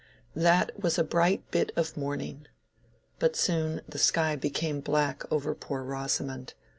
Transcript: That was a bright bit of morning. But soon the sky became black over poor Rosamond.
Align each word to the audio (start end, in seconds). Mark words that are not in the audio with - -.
That 0.35 0.79
was 0.81 0.97
a 0.97 1.03
bright 1.03 1.51
bit 1.51 1.71
of 1.75 1.95
morning. 1.95 2.47
But 3.19 3.35
soon 3.35 3.81
the 3.87 3.99
sky 3.99 4.35
became 4.35 4.79
black 4.79 5.31
over 5.31 5.53
poor 5.53 5.83
Rosamond. 5.83 6.55